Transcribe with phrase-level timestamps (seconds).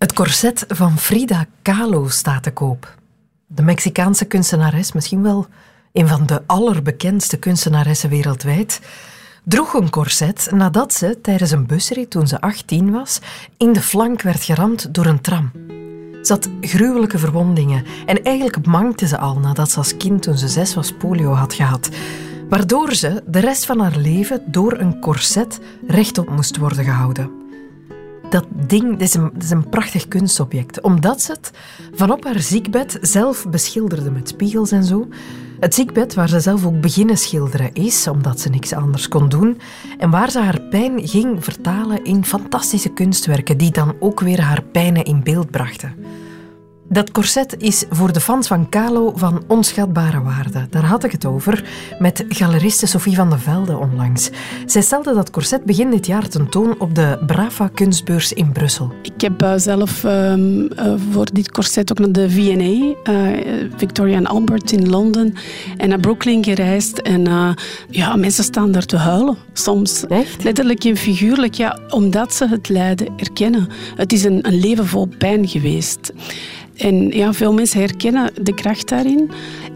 [0.00, 2.94] Het corset van Frida Kahlo staat te koop.
[3.46, 5.46] De Mexicaanse kunstenares, misschien wel
[5.92, 8.80] een van de allerbekendste kunstenaressen wereldwijd,
[9.44, 13.20] droeg een corset nadat ze tijdens een busrit toen ze 18 was
[13.56, 15.50] in de flank werd geramd door een tram.
[16.22, 20.48] Ze had gruwelijke verwondingen en eigenlijk mankte ze al nadat ze als kind toen ze
[20.48, 21.88] zes was polio had gehad,
[22.48, 27.39] waardoor ze de rest van haar leven door een corset rechtop moest worden gehouden
[28.30, 30.80] dat ding is, een, is een prachtig kunstobject.
[30.80, 31.50] Omdat ze het
[31.94, 35.08] vanop haar ziekbed zelf beschilderde met spiegels en zo.
[35.60, 39.60] Het ziekbed waar ze zelf ook beginnen schilderen is, omdat ze niks anders kon doen.
[39.98, 44.62] En waar ze haar pijn ging vertalen in fantastische kunstwerken die dan ook weer haar
[44.62, 45.94] pijnen in beeld brachten.
[46.92, 50.66] Dat corset is voor de fans van Kalo van onschatbare waarde.
[50.70, 51.64] Daar had ik het over
[51.98, 54.30] met galeriste Sophie van der Velde onlangs.
[54.66, 58.92] Zij stelde dat corset begin dit jaar tentoon op de Brava kunstbeurs in Brussel.
[59.02, 60.34] Ik heb uh, zelf uh,
[61.10, 65.34] voor dit corset ook naar de V&A, uh, Victoria and Albert in Londen,
[65.76, 66.98] en naar Brooklyn gereisd.
[66.98, 67.54] En
[67.90, 70.06] ja, mensen staan daar te huilen soms.
[70.06, 70.44] Echt?
[70.44, 73.68] Letterlijk en figuurlijk, ja, omdat ze het lijden erkennen.
[73.96, 76.12] Het is een, een leven vol pijn geweest.
[76.80, 79.30] En ja, veel mensen herkennen de kracht daarin.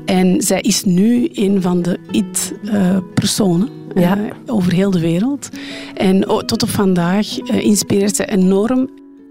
[0.05, 3.69] En zij is nu een van de IT-personen.
[3.95, 4.19] Ja.
[4.19, 5.49] Uh, over heel de wereld.
[5.95, 8.91] En tot op vandaag uh, inspireert ze enorm.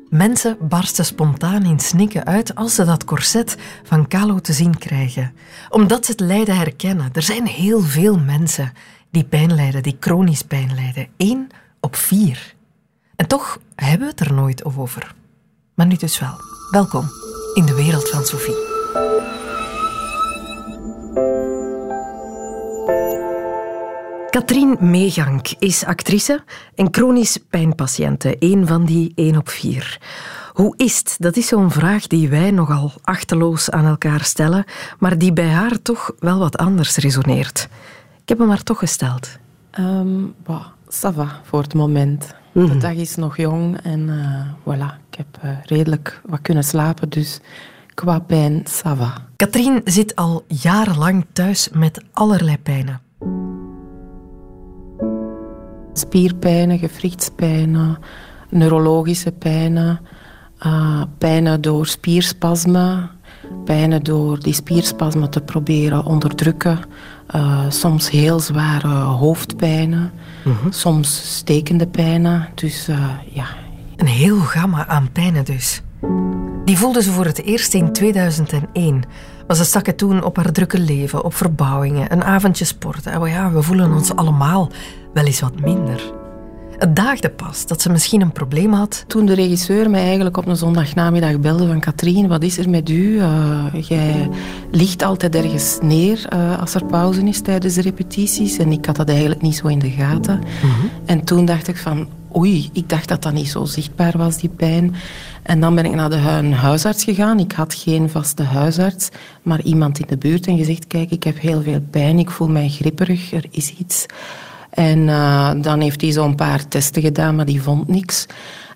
[0.10, 5.34] Mensen barsten spontaan in snikken uit als ze dat corset van Kalo te zien krijgen.
[5.70, 7.10] Omdat ze het lijden herkennen.
[7.14, 8.72] Er zijn heel veel mensen
[9.12, 11.08] die pijn lijden, die chronisch pijn lijden.
[11.18, 11.48] Eén
[11.80, 12.56] op vier.
[13.16, 15.16] En toch hebben we het er nooit over.
[15.76, 16.34] Maar nu dus wel.
[16.72, 18.72] Welkom in de wereld van Sophie.
[24.30, 26.44] Katrien Meegank is actrice
[26.76, 30.02] en chronisch pijnpatiënte, een van die 1 op 4.
[30.54, 31.16] Hoe is het?
[31.20, 34.66] Dat is zo'n vraag die wij nogal achteloos aan elkaar stellen,
[35.00, 37.68] maar die bij haar toch wel wat anders resoneert.
[38.22, 39.30] Ik heb hem haar toch gesteld.
[39.80, 42.36] Um, bah, ça va voor het moment.
[42.54, 42.80] De mhm.
[42.80, 47.40] dag is nog jong en uh, voilà, ik heb uh, redelijk wat kunnen slapen, dus
[47.94, 49.14] qua pijn, ça va.
[49.36, 53.02] Katrien zit al jarenlang thuis met allerlei pijnen.
[55.94, 57.98] Spierpijnen, gewrichtspijnen,
[58.50, 60.00] neurologische pijnen,
[60.66, 63.10] uh, pijnen door spierspasmen,
[63.66, 66.80] pijnen door die spierspasmen te proberen onderdrukken,
[67.36, 70.12] uh, soms heel zware hoofdpijnen,
[70.44, 70.72] mhm.
[70.72, 72.50] soms stekende pijnen.
[72.56, 73.46] Dus uh, ja.
[73.96, 75.82] Een heel gamma aan pijnen dus.
[76.66, 79.04] Die voelde ze voor het eerst in 2001.
[79.48, 83.12] Maar ze stak het toen op haar drukke leven, op verbouwingen, een avondje sporten.
[83.12, 84.70] En ja, we voelen ons allemaal
[85.14, 86.14] wel eens wat minder.
[86.84, 89.04] Het daagde pas dat ze misschien een probleem had.
[89.08, 92.90] Toen de regisseur mij eigenlijk op een zondagnamiddag belde van Katrien, wat is er met
[92.90, 93.16] u?
[93.16, 94.30] Uh, jij
[94.72, 98.58] ligt altijd ergens neer uh, als er pauze is tijdens de repetities.
[98.58, 100.40] En ik had dat eigenlijk niet zo in de gaten.
[100.40, 100.88] Mhm.
[101.06, 104.50] En toen dacht ik van, oei, ik dacht dat dat niet zo zichtbaar was, die
[104.50, 104.96] pijn.
[105.44, 106.18] En dan ben ik naar de
[106.56, 107.40] huisarts gegaan.
[107.40, 109.10] Ik had geen vaste huisarts,
[109.42, 112.50] maar iemand in de buurt en gezegd, kijk, ik heb heel veel pijn, ik voel
[112.50, 114.06] mij gripperig, er is iets.
[114.74, 118.26] En uh, dan heeft hij zo'n paar testen gedaan, maar die vond niks.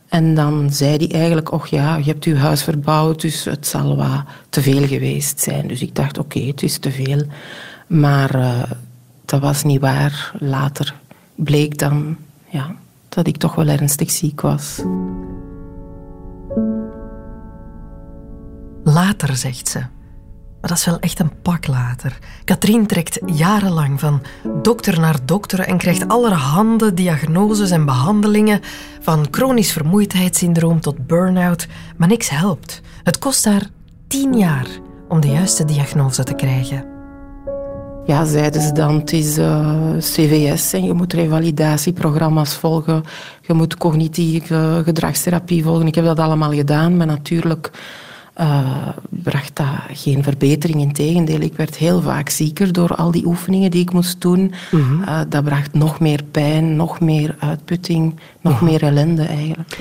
[0.07, 3.95] En dan zei hij eigenlijk, och ja, je hebt je huis verbouwd, dus het zal
[3.95, 5.67] wat te veel geweest zijn.
[5.67, 7.23] Dus ik dacht, oké, het is te veel.
[7.87, 8.63] Maar uh,
[9.25, 10.31] dat was niet waar.
[10.39, 10.95] Later
[11.35, 12.17] bleek dan
[12.49, 12.75] ja,
[13.09, 14.81] dat ik toch wel ernstig ziek was.
[18.83, 19.81] Later, zegt ze.
[20.61, 22.17] Maar dat is wel echt een pak later.
[22.43, 24.21] Katrien trekt jarenlang van
[24.61, 28.61] dokter naar dokter en krijgt allerhande diagnoses en behandelingen,
[29.01, 32.81] van chronisch vermoeidheidssyndroom tot burn-out, maar niks helpt.
[33.03, 33.67] Het kost haar
[34.07, 34.67] tien jaar
[35.07, 36.85] om de juiste diagnose te krijgen.
[38.05, 43.03] Ja, zeiden ze dan, het is eh, CVS en je moet revalidatieprogramma's volgen,
[43.41, 45.87] je moet cognitieve gedragstherapie volgen.
[45.87, 47.71] Ik heb dat allemaal gedaan, maar natuurlijk
[48.39, 50.81] uh, bracht dat geen verbetering.
[50.81, 54.53] Integendeel, ik werd heel vaak zieker door al die oefeningen die ik moest doen.
[54.71, 55.03] Mhm.
[55.03, 58.65] Eh, dat bracht nog meer pijn, nog meer uitputting, nog mhm.
[58.65, 59.77] meer ellende eigenlijk.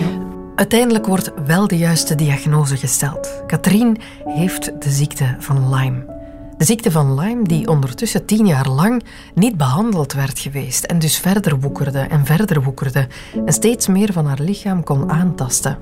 [0.56, 3.42] Uiteindelijk wordt wel de juiste diagnose gesteld.
[3.46, 6.14] Katrien heeft de ziekte van Lyme.
[6.58, 9.02] De ziekte van Lyme die ondertussen tien jaar lang
[9.34, 13.06] niet behandeld werd geweest en dus verder woekerde en verder woekerde
[13.46, 15.78] en steeds meer van haar lichaam kon aantasten.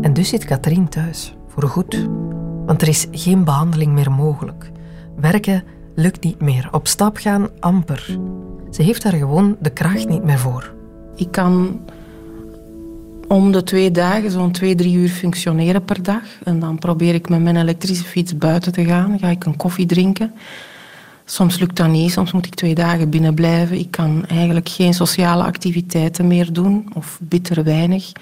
[0.00, 2.08] En dus zit Katrien thuis goed.
[2.66, 4.70] Want er is geen behandeling meer mogelijk.
[5.16, 5.64] Werken
[5.94, 6.68] lukt niet meer.
[6.72, 8.18] Op stap gaan amper.
[8.70, 10.72] Ze heeft daar gewoon de kracht niet meer voor.
[11.16, 11.80] Ik kan
[13.28, 16.22] om de twee dagen zo'n twee, drie uur functioneren per dag.
[16.44, 19.18] En dan probeer ik met mijn elektrische fiets buiten te gaan.
[19.18, 20.32] Ga ik een koffie drinken.
[21.24, 23.78] Soms lukt dat niet, soms moet ik twee dagen binnen blijven.
[23.78, 28.12] Ik kan eigenlijk geen sociale activiteiten meer doen, of bitter weinig.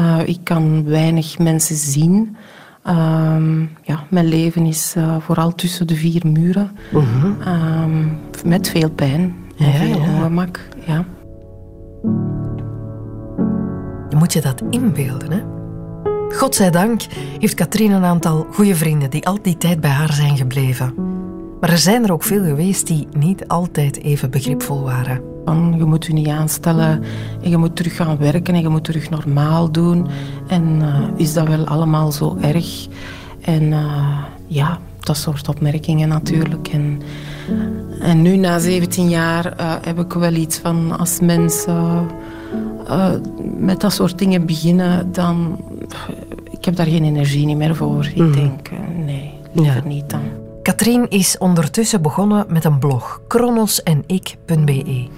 [0.00, 2.36] Uh, ik kan weinig mensen zien.
[2.86, 6.70] Uh, ja, mijn leven is uh, vooral tussen de vier muren.
[6.94, 7.86] Uh -huh.
[8.44, 10.12] met veel pijn en ja, veel ja.
[10.12, 10.68] ongemak.
[10.86, 11.04] Ja.
[14.08, 15.40] Je moet je dat inbeelden, hè?
[16.36, 17.02] Godzijdank
[17.38, 20.94] heeft Katrien een aantal goede vrienden die al die tijd bij haar zijn gebleven.
[21.62, 25.20] Maar er zijn er ook veel geweest die niet altijd even begripvol waren.
[25.76, 27.02] Je moet je niet aanstellen
[27.42, 30.06] en je moet terug gaan werken en je moet terug normaal doen.
[30.46, 32.86] En uh, is dat wel allemaal zo erg?
[33.40, 36.68] En uh, ja, dat soort opmerkingen natuurlijk.
[36.68, 37.00] En,
[38.00, 42.10] en nu, na 17 jaar, uh, heb ik wel iets van als mensen
[43.58, 45.64] met dat soort dingen beginnen, dan.
[46.50, 48.06] Ik heb daar geen energie meer voor.
[48.06, 48.32] Ik mhm.
[48.32, 48.70] denk,
[49.04, 49.88] nee, liever ja.
[49.88, 50.41] niet dan.
[50.62, 55.08] Katrien is ondertussen begonnen met een blog, kronosenik.be.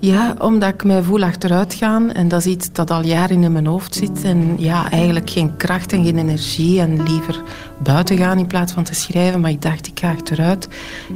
[0.00, 3.52] Ja, omdat ik mij voel achteruit gaan en dat is iets dat al jaren in
[3.52, 4.22] mijn hoofd zit.
[4.22, 7.42] En ja, eigenlijk geen kracht en geen energie en liever
[7.82, 9.40] buiten gaan in plaats van te schrijven.
[9.40, 10.68] Maar ik dacht, ik ga achteruit.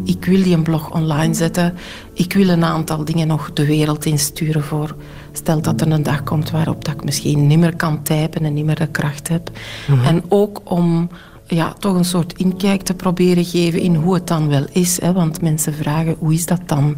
[0.04, 1.74] Ik wil die een blog online zetten.
[2.12, 4.96] Ik wil een aantal dingen nog de wereld insturen voor...
[5.34, 8.54] Stel dat er een dag komt waarop dat ik misschien niet meer kan typen en
[8.54, 9.50] niet meer de kracht heb.
[9.88, 10.04] Mhm.
[10.04, 11.08] En ook om
[11.54, 15.00] ja, toch een soort inkijk te proberen geven in hoe het dan wel is.
[15.00, 15.12] Hè?
[15.12, 16.96] Want mensen vragen, hoe is dat dan?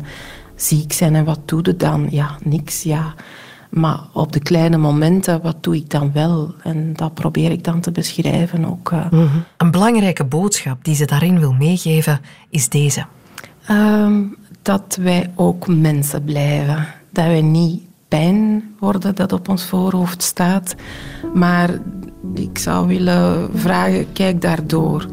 [0.56, 2.06] Ziek zijn en wat doe je dan?
[2.10, 3.14] Ja, niks, ja.
[3.70, 6.54] Maar op de kleine momenten, wat doe ik dan wel?
[6.62, 8.90] En dat probeer ik dan te beschrijven ook.
[8.90, 9.06] Uh.
[9.56, 12.20] Een belangrijke boodschap die ze daarin wil meegeven,
[12.50, 13.04] is deze.
[13.70, 14.18] Uh,
[14.62, 16.86] dat wij ook mensen blijven.
[17.10, 20.74] Dat wij niet pijn worden dat op ons voorhoofd staat,
[21.34, 21.70] maar
[22.34, 25.06] ik zou willen vragen, kijk daardoor.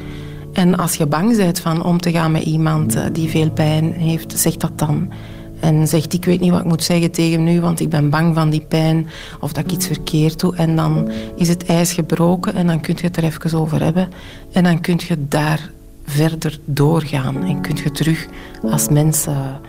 [0.54, 3.94] En als je bang bent van om te gaan met iemand eh, die veel pijn
[3.94, 5.12] heeft, zeg dat dan.
[5.60, 8.36] En zegt, ik weet niet wat ik moet zeggen tegen u, want ik ben bang
[8.36, 9.08] van die pijn
[9.40, 10.56] of dat ik iets verkeerd doe.
[10.56, 14.10] En dan is het ijs gebroken en dan kun je het er even over hebben.
[14.52, 15.72] En dan kun je daar
[16.06, 18.28] verder doorgaan en kun je terug
[18.62, 19.60] als mensen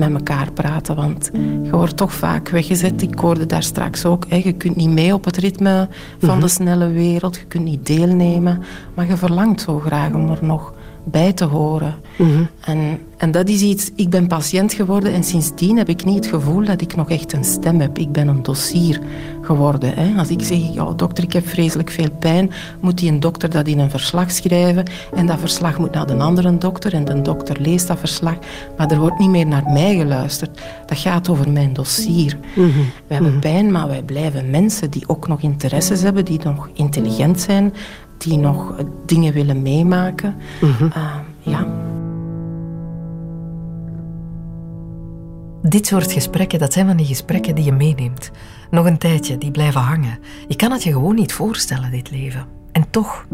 [0.00, 0.96] met elkaar praten.
[0.96, 1.30] Want
[1.62, 3.02] je wordt toch vaak weggezet.
[3.02, 4.24] Ik hoorde daar straks ook.
[4.28, 5.88] Hè, je kunt niet mee op het ritme
[6.18, 6.54] van de mhm.
[6.54, 7.36] snelle wereld.
[7.36, 8.62] Je kunt niet deelnemen.
[8.94, 10.74] Maar je verlangt zo graag om er nog
[11.04, 11.94] bij te horen.
[12.18, 12.42] Mhm.
[12.60, 13.90] en, en dat is iets...
[13.94, 17.32] Ik ben patiënt geworden en sindsdien heb ik niet het gevoel dat ik nog echt
[17.32, 17.98] een stem heb.
[17.98, 19.00] Ik ben een dossier
[19.50, 19.94] geworden.
[19.94, 20.18] Hè.
[20.18, 22.50] Als ik zeg, ja, dokter, ik heb vreselijk veel pijn,
[22.80, 26.20] moet die een dokter dat in een verslag schrijven en dat verslag moet naar een
[26.20, 28.38] andere dokter en de dokter leest dat verslag.
[28.76, 30.60] Maar er wordt niet meer naar mij geluisterd.
[30.86, 32.38] Dat gaat over mijn dossier.
[32.54, 32.68] Mhm.
[33.06, 33.40] We hebben mhm.
[33.40, 37.74] pijn, maar wij blijven mensen die ook nog interesses hebben, die nog intelligent zijn,
[38.18, 38.74] die nog
[39.06, 40.34] dingen willen meemaken.
[40.60, 40.84] Mhm.
[40.84, 41.79] Ah, ja.
[45.70, 48.30] Dit soort gesprekken, dat zijn van die gesprekken die je meeneemt.
[48.70, 50.18] Nog een tijdje, die blijven hangen.
[50.48, 52.46] Je kan het je gewoon niet voorstellen, dit leven.
[52.72, 53.26] En toch,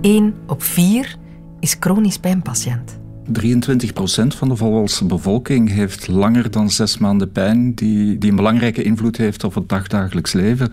[0.00, 1.16] één op vier
[1.60, 2.98] is chronisch pijnpatiënt.
[3.42, 8.82] 23% van de volwassen bevolking heeft langer dan zes maanden pijn, die, die een belangrijke
[8.82, 10.72] invloed heeft op het dagdagelijks leven.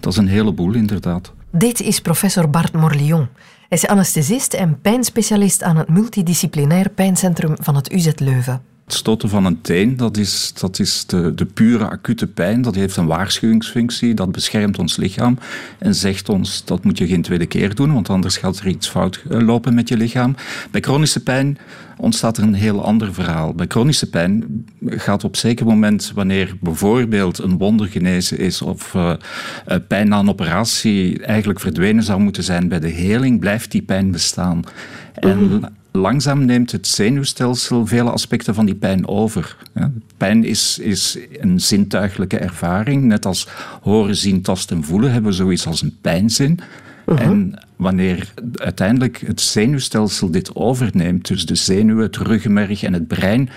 [0.00, 1.32] Dat is een heleboel, inderdaad.
[1.50, 3.28] Dit is professor Bart Morlion.
[3.68, 8.71] Hij is anesthesist en pijnspecialist aan het multidisciplinair pijncentrum van het UZ Leuven.
[8.84, 12.62] Het stoten van een teen, dat is, dat is de, de pure acute pijn.
[12.62, 15.38] Dat heeft een waarschuwingsfunctie, dat beschermt ons lichaam
[15.78, 18.88] en zegt ons dat moet je geen tweede keer doen, want anders gaat er iets
[18.88, 20.34] fout eh, lopen met je lichaam.
[20.70, 21.58] Bij chronische pijn
[21.96, 23.54] ontstaat er een heel ander verhaal.
[23.54, 29.14] Bij chronische pijn gaat op zeker moment, wanneer bijvoorbeeld een wonder genezen is of uh,
[29.88, 34.10] pijn na een operatie eigenlijk verdwenen zou moeten zijn bij de heling, blijft die pijn
[34.10, 34.62] bestaan.
[35.14, 39.56] En mhm langzaam neemt het zenuwstelsel vele aspecten van die pijn over.
[40.16, 43.02] Pijn is, is een zintuigelijke ervaring.
[43.02, 43.48] Net als
[43.82, 46.60] horen, zien, tasten en voelen hebben we zoiets als een pijnzin.
[47.06, 47.26] Uh-huh.
[47.26, 53.50] En wanneer uiteindelijk het zenuwstelsel dit overneemt, dus de zenuwen, het ruggenmerg en het brein,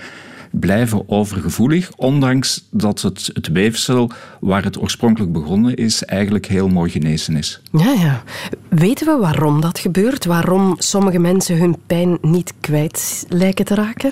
[0.59, 6.91] blijven overgevoelig, ondanks dat het, het weefsel waar het oorspronkelijk begonnen is, eigenlijk heel mooi
[6.91, 7.61] genezen is.
[7.71, 8.23] Ja, ja.
[8.69, 10.25] Weten we waarom dat gebeurt?
[10.25, 14.11] Waarom sommige mensen hun pijn niet kwijt lijken te raken?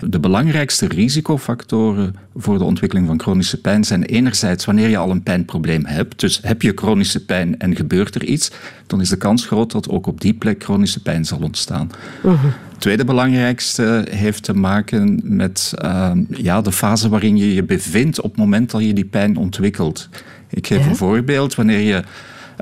[0.00, 5.22] De belangrijkste risicofactoren voor de ontwikkeling van chronische pijn zijn enerzijds wanneer je al een
[5.22, 6.20] pijnprobleem hebt.
[6.20, 8.50] Dus heb je chronische pijn en gebeurt er iets,
[8.86, 11.90] dan is de kans groot dat ook op die plek chronische pijn zal ontstaan.
[12.24, 17.62] Uh Het tweede belangrijkste heeft te maken met uh, ja, de fase waarin je je
[17.62, 20.08] bevindt op het moment dat je die pijn ontwikkelt.
[20.50, 21.54] Ik geef een voorbeeld.
[21.54, 22.02] Wanneer je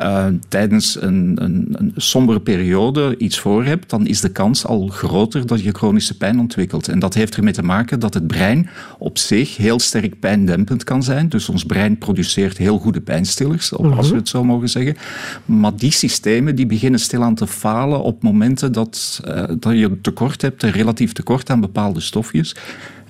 [0.03, 4.89] uh, tijdens een, een, een, sombere periode iets voor hebt, dan is de kans al
[4.89, 6.89] groter dat je chronische pijn ontwikkelt.
[6.89, 11.03] En dat heeft ermee te maken dat het brein op zich heel sterk pijndempend kan
[11.03, 11.29] zijn.
[11.29, 14.15] Dus ons brein produceert heel goede pijnstillers, als we mhm.
[14.15, 14.97] het zo mogen zeggen.
[15.45, 20.43] Maar die systemen die beginnen stilaan te falen op momenten dat, uh, dat je tekort
[20.43, 22.55] hebt, een relatief tekort aan bepaalde stofjes.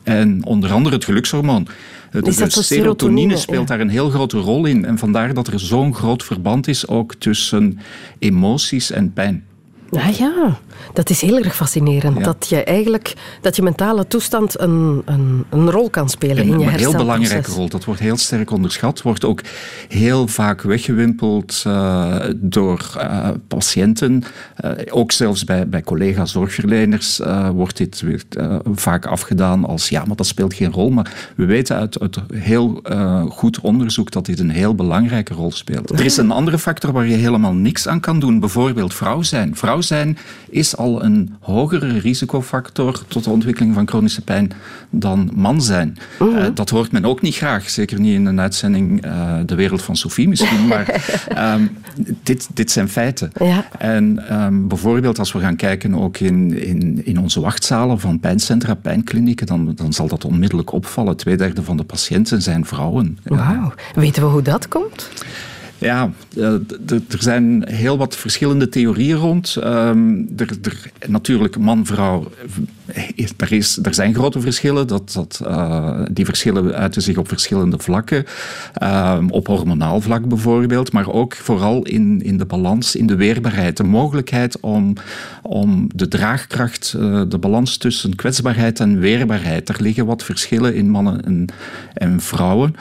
[0.06, 1.66] En onder andere het gelukshormoon.
[2.10, 4.84] De, serotonine, speelt daar een heel grote rol in.
[4.84, 7.78] En vandaar dat er zo'n groot verband is ook tussen
[8.18, 9.44] emoties en pijn.
[9.90, 10.58] Ah ja,
[10.92, 12.24] dat is heel erg fascinerend.
[12.24, 16.52] Dat je eigenlijk dat je mentale toestand een, een, een rol kan spelen in je
[16.52, 16.84] herstelproces.
[16.84, 17.68] Een heel belangrijke rol.
[17.68, 19.02] Dat wordt heel sterk onderschat.
[19.02, 19.40] Wordt ook
[19.88, 24.22] heel vaak weggewimpeld uh, door uh, patiënten.
[24.64, 27.20] Uh, ook zelfs bij, bij collega-zorgverleners
[27.52, 28.22] wordt dit weer
[28.74, 30.90] vaak afgedaan als ja, maar dat speelt geen rol.
[30.90, 32.82] Maar we weten uit, uit heel
[33.28, 35.90] goed onderzoek dat dit een heel belangrijke rol speelt.
[35.90, 38.40] Er is een andere factor waar je helemaal niks aan kan doen.
[38.40, 39.56] Bijvoorbeeld vrouw zijn.
[39.56, 40.18] Vrouw zijn
[40.50, 44.52] is al een hogere risicofactor tot de ontwikkeling van chronische pijn
[44.90, 45.98] dan man zijn.
[46.18, 46.36] Mhm.
[46.36, 49.82] Eh, dat hoort men ook niet graag, zeker niet in een uitzending uh, De Wereld
[49.82, 51.04] van Sophie misschien, maar
[51.54, 51.76] um,
[52.22, 53.32] dit, dit zijn feiten.
[53.44, 53.68] Ja.
[53.78, 58.74] En um, bijvoorbeeld als we gaan kijken ook in, in, in onze wachtzalen van pijncentra,
[58.74, 61.16] pijnklinieken, dan, dan zal dat onmiddellijk opvallen.
[61.16, 63.18] Tweederde van de patiënten zijn vrouwen.
[63.22, 63.72] Wauw.
[63.94, 65.10] Weten we hoe dat komt?
[65.78, 66.52] Ja, eh,
[66.88, 69.56] er zijn heel wat verschillende theorieën rond.
[69.56, 70.24] Ehm,
[71.06, 72.30] natuurlijk, man-vrouw,
[72.86, 74.86] eh, er, is, er zijn grote verschillen.
[74.86, 78.24] Dat, dat, uh, die verschillen uiten zich op verschillende vlakken.
[78.74, 83.76] Ehm, op hormonaal vlak bijvoorbeeld, maar ook vooral in, in de balans, in de weerbaarheid.
[83.76, 84.92] De mogelijkheid om,
[85.42, 86.92] om de draagkracht,
[87.28, 89.68] de balans tussen kwetsbaarheid en weerbaarheid.
[89.68, 91.46] Er liggen wat verschillen in mannen en,
[91.94, 92.74] en vrouwen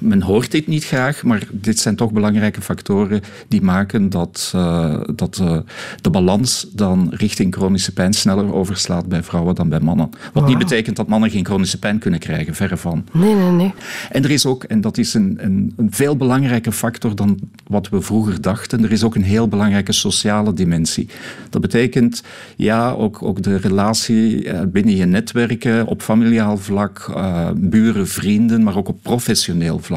[0.00, 5.00] men hoort dit niet graag, maar dit zijn toch belangrijke factoren die maken dat, uh,
[5.14, 5.58] dat uh,
[6.00, 10.10] de balans dan richting chronische pijn sneller overslaat bij vrouwen dan bij mannen.
[10.32, 13.04] Wat niet betekent dat mannen geen chronische pijn kunnen krijgen, verre van.
[13.12, 13.72] Nee, nee, nee.
[14.10, 17.88] En er is ook, en dat is een, een, een veel belangrijke factor dan wat
[17.88, 21.08] we vroeger dachten, er is ook een heel belangrijke sociale dimensie.
[21.50, 22.22] Dat betekent,
[22.56, 27.12] ja, ook, ook de relatie uh, binnen je netwerken, op familiaal vlak,
[27.56, 29.88] buren, vrienden, maar ook op professioneel vlak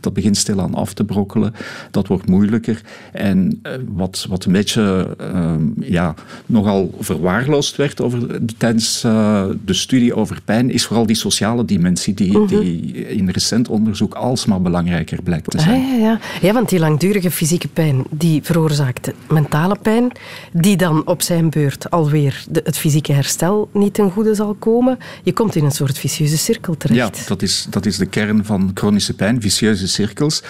[0.00, 1.54] dat begint stilaan af te brokkelen.
[1.90, 2.80] Dat wordt moeilijker.
[3.12, 6.14] En uh, wat, wat een beetje uh, ja,
[6.46, 12.14] nogal verwaarloosd werd over, tijdens uh, de studie over pijn, is vooral die sociale dimensie
[12.14, 12.60] die, mm -hmm.
[12.60, 15.82] die in recent onderzoek alsmaar belangrijker blijkt te zijn.
[15.82, 16.18] Ah, ja, ja.
[16.40, 20.12] ja, want die langdurige fysieke pijn die veroorzaakt mentale pijn,
[20.52, 24.98] die dan op zijn beurt alweer de, het fysieke herstel niet ten goede zal komen.
[25.22, 27.18] Je komt in een soort vicieuze cirkel terecht.
[27.18, 30.42] Ja, dat is, dat is de kern van chronische pijn vicieuze cirkels.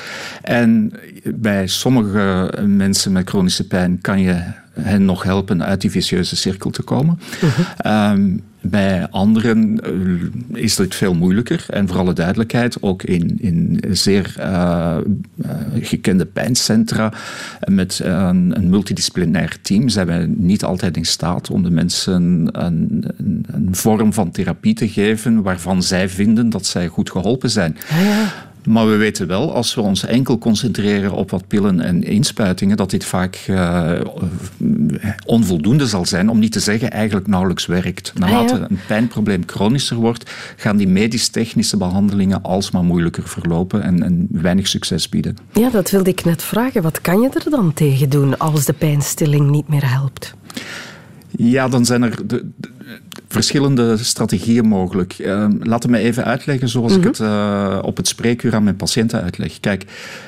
[0.42, 0.92] En
[1.34, 4.42] bij sommige mensen met chronische pijn kan je
[4.80, 7.20] hen nog helpen uit die vicieuze cirkel te komen.
[7.42, 8.12] Uh-huh.
[8.12, 9.80] Um, bij anderen
[10.52, 11.64] uh, is dit veel moeilijker.
[11.68, 14.96] En voor alle duidelijkheid, ook in, in zeer uh,
[15.80, 17.12] gekende pijncentra
[17.64, 22.48] met een, een, multidisciplinair team zijn we niet altijd in staat om de mensen een,
[22.52, 23.04] een,
[23.46, 27.76] een vorm van therapie te geven waarvan zij vinden dat zij goed geholpen zijn.
[27.90, 28.52] Ja, ja.
[28.64, 32.90] Maar we weten wel, als we ons enkel concentreren op wat pillen en inspuitingen, dat
[32.90, 34.00] dit vaak uh,
[35.26, 38.12] onvoldoende zal zijn, om niet te zeggen eigenlijk nauwelijks werkt.
[38.18, 38.66] Naarmate ah, ja.
[38.70, 45.08] een pijnprobleem chronischer wordt, gaan die medisch-technische behandelingen alsmaar moeilijker verlopen en, en, weinig succes
[45.08, 45.36] bieden.
[45.52, 46.82] Ja, dat wilde ik net vragen.
[46.82, 50.34] Wat kan je er dan tegen doen als de pijnstilling niet meer helpt?
[51.36, 52.68] Ja, dan zijn er de, de,
[53.34, 55.18] verschillende strategieën mogelijk.
[55.18, 57.08] Uh, laat me even uitleggen zoals mm -hmm.
[57.08, 57.28] ik mhm.
[57.28, 59.60] het uh, op het spreekuur aan mijn patiënten uitleg.
[59.60, 59.84] Kijk,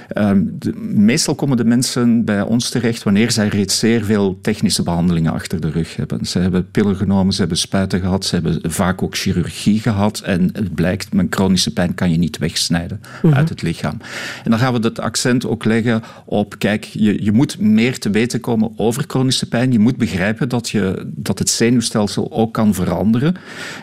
[0.08, 5.32] de, meestal komen de mensen bij ons terecht wanneer zij reeds zeer veel technische behandelingen
[5.32, 6.26] achter de rug hebben.
[6.26, 10.50] Ze hebben pillen genomen, ze hebben spuiten gehad, ze hebben vaak ook chirurgie gehad en
[10.52, 13.34] het blijkt, mijn chronische pijn kan je niet wegsnijden -hmm.
[13.34, 13.98] uit het lichaam.
[14.44, 18.10] En dan gaan we het accent ook leggen op, kijk, je, je moet meer te
[18.10, 19.72] weten komen over chronische pijn.
[19.72, 23.34] Je moet begrijpen dat, je, dat het zenuwstelsel ook kan veranderen.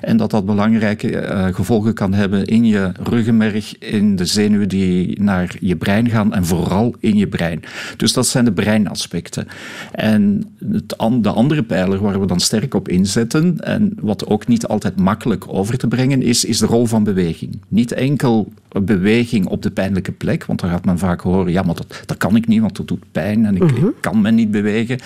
[0.02, 5.22] En dat dat belangrijke uh, gevolgen kan hebben in je ruggenmerg, in de zenuwen die
[5.22, 7.64] naar je brein gaan en vooral in je brein.
[7.98, 9.48] Dus dat zijn de breinaspecten.
[9.92, 14.68] En het, de andere pijler waar we dan sterk op inzetten, en wat ook niet
[14.68, 17.60] altijd makkelijk over te brengen is, is de rol van beweging.
[17.68, 18.52] Niet enkel
[18.82, 22.18] beweging op de pijnlijke plek, want dan gaat men vaak horen, ja, maar dat, dat
[22.18, 23.88] kan ik niet, want dat doet pijn en ik, uh -huh.
[23.88, 25.00] ik kan men niet bewegen.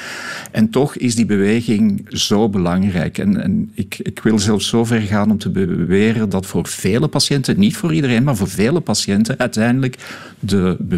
[0.52, 3.18] En toch is die beweging zo belangrijk.
[3.18, 7.08] En, en ik, ik wil zelfs zo ver gaan om te beweren dat voor vele
[7.08, 9.96] patiënten, niet voor iedereen, maar voor vele patiënten, uiteindelijk
[10.40, 10.97] de beweging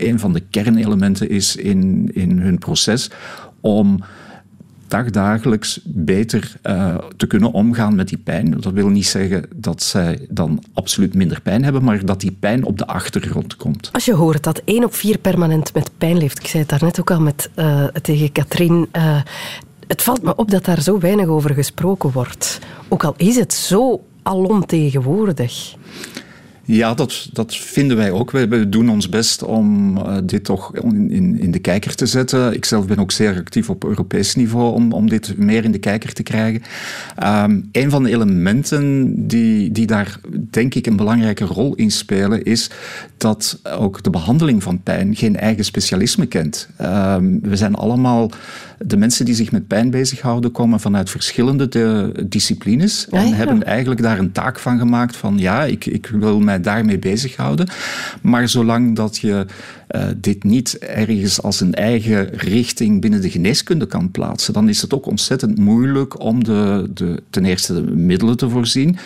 [0.00, 3.10] een van de kernelementen is in, in hun proces
[3.60, 4.00] om
[4.90, 8.50] dagdagelijks beter uh, te kunnen omgaan met die pijn.
[8.60, 12.64] Dat wil niet zeggen dat zij dan absoluut minder pijn hebben, maar dat die pijn
[12.64, 13.88] op de achtergrond komt.
[13.92, 17.00] Als je hoort dat één op vier permanent met pijn leeft, ik zei het daarnet
[17.00, 19.20] ook al met, uh, tegen Katrien, uh,
[19.86, 22.58] het valt me op dat daar zo weinig over gesproken wordt.
[22.88, 25.74] Ook al is het zo alomtegenwoordig.
[26.72, 28.30] Ja, dat, dat vinden wij ook.
[28.30, 32.54] We, doen ons best om uh, dit toch in, in, in, de kijker te zetten.
[32.54, 35.78] Ik zelf ben ook zeer actief op Europees niveau om, om dit meer in de
[35.78, 36.62] kijker te krijgen.
[37.24, 42.44] Um, een van de elementen die, die daar denk ik een belangrijke rol in spelen
[42.44, 42.70] is
[43.16, 46.68] dat ook de behandeling van pijn geen eigen specialisme kent.
[46.80, 48.30] Um, we zijn allemaal
[48.84, 54.02] de mensen die zich met pijn bezighouden komen vanuit verschillende de, disciplines en hebben eigenlijk
[54.02, 57.68] daar een taak van gemaakt van ja, ik, ik wil daarmee bezighouden.
[58.22, 59.46] Maar zolang dat je
[59.90, 64.82] uh, dit niet ergens als een eigen richting binnen de geneeskunde kan plaatsen, dan is
[64.82, 68.98] het ook ontzettend moeilijk om de, de, ten eerste de middelen te voorzien,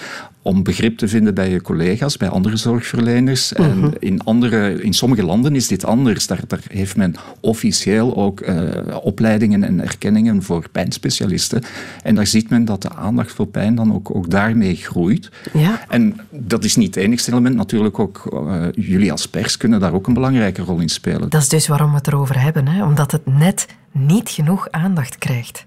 [0.45, 3.53] om begrip te vinden bij je collega's, bij andere zorgverleners.
[3.53, 3.91] En mhm.
[3.99, 6.27] in, andere, in sommige landen is dit anders.
[6.27, 8.69] Daar, daar heeft men officieel ook uh,
[9.03, 11.63] opleidingen en erkenningen voor pijnspecialisten.
[12.03, 15.31] En daar ziet men dat de aandacht voor pijn dan ook, ook daarmee groeit.
[15.53, 15.85] Ja.
[15.89, 17.57] En dat is niet het enigste element.
[17.57, 21.31] Natuurlijk ook uh, jullie als pers kunnen daar ook een belangrijke rol in spelen.
[21.31, 22.69] Dat is dus waarom we het erover hebben.
[22.69, 22.85] Hè?
[22.85, 25.65] Omdat het net niet genoeg aandacht krijgt.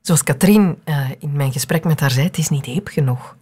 [0.00, 3.36] Zoals Katrien uh, in mijn gesprek met haar zei, het is niet heep genoeg.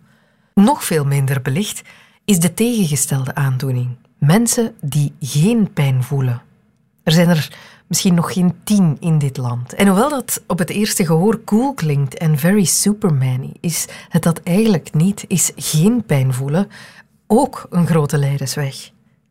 [0.58, 1.82] Nog veel minder belicht
[2.24, 3.96] is de tegengestelde aandoening.
[4.18, 6.42] Mensen die geen pijn voelen.
[7.02, 9.74] Er zijn er misschien nog geen tien in dit land.
[9.74, 14.40] En hoewel dat op het eerste gehoor cool klinkt en very superman is het dat
[14.42, 15.24] eigenlijk niet.
[15.28, 16.68] Is geen pijn voelen
[17.26, 18.90] ook een grote leidersweg.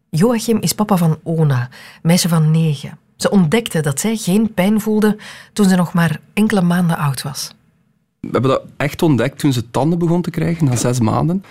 [0.10, 1.70] Joachim is papa van Ona,
[2.02, 2.98] meisje van negen.
[3.16, 5.18] Ze ontdekte dat zij geen pijn voelde
[5.54, 7.56] toen ze nog maar enkele maanden oud was.
[8.20, 11.44] We hebben dat echt ontdekt toen ze tanden begon te krijgen, na zes maanden.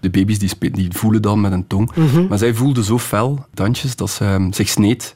[0.00, 1.94] De baby's die, die voelen dan met een tong.
[1.94, 2.26] Mhm.
[2.26, 5.14] Maar zij voelde zo fel, tandjes, dat ze um, zich sneed.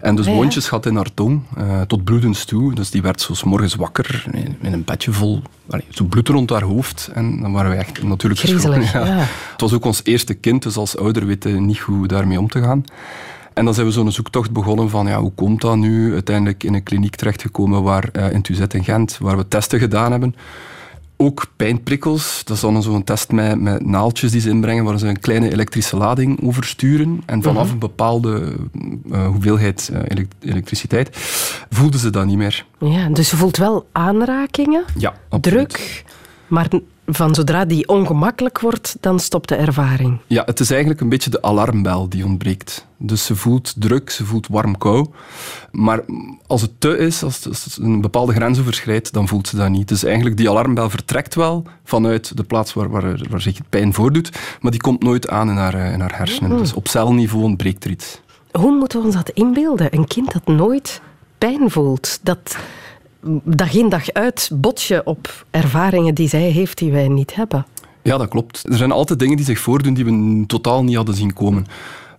[0.00, 2.74] En dus wondjes had in haar tong, uh, tot bloedens toe.
[2.74, 4.24] Dus die werd zo morgens wakker,
[4.60, 7.10] met een bedje vol, allee, zo bloed rond haar hoofd.
[7.14, 8.40] En dan waren we echt natuurlijk
[8.92, 9.04] ja.
[9.52, 12.48] Het was ook ons eerste kind, dus als ouder weten we niet hoe daarmee om
[12.48, 12.84] te gaan.
[13.54, 16.12] En dan zijn we zo'n zoektocht begonnen van ja, hoe komt dat nu?
[16.12, 20.10] Uiteindelijk in een kliniek terechtgekomen waar, uh, in Tuzet in Gent, waar we testen gedaan
[20.10, 20.34] hebben.
[21.16, 25.06] Ook pijnprikkels, dat is dan zo'n test met, met naaldjes die ze inbrengen, waar ze
[25.06, 27.22] een kleine elektrische lading oversturen.
[27.26, 27.72] En vanaf mhm.
[27.72, 28.52] een bepaalde
[29.10, 31.08] uh, hoeveelheid uh, elektriciteit
[31.70, 32.66] voelden ze dat niet meer.
[32.78, 36.04] Ja, dus je voelt wel aanrakingen, ja, druk,
[36.48, 36.68] maar
[37.14, 40.18] van zodra die ongemakkelijk wordt, dan stopt de ervaring.
[40.26, 42.86] Ja, het is eigenlijk een beetje de alarmbel die ontbreekt.
[42.96, 45.06] Dus ze voelt druk, ze voelt warm-kou.
[45.72, 46.00] Maar
[46.46, 49.88] als het te is, als het een bepaalde grens overschrijdt, dan voelt ze dat niet.
[49.88, 54.30] Dus eigenlijk, die alarmbel vertrekt wel vanuit de plaats waar, waar, waar zich pijn voordoet,
[54.60, 56.58] maar die komt nooit aan in haar, eh, in haar hersenen.
[56.58, 58.20] Dus op celniveau ontbreekt er iets.
[58.52, 59.94] Hoe moeten we ons dat inbeelden?
[59.94, 61.00] Een kind dat nooit
[61.38, 62.56] pijn voelt, dat
[63.44, 67.66] dag in dag uit bot je op ervaringen die zij heeft die wij niet hebben.
[68.02, 68.64] Ja, dat klopt.
[68.68, 71.66] Er zijn altijd dingen die zich voordoen die we totaal niet hadden zien komen.